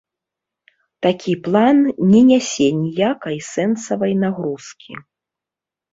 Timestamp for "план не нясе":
1.49-2.67